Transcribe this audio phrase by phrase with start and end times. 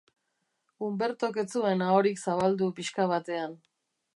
[0.87, 3.55] Umbertok ez zuen ahorik zabaldu pixka batean.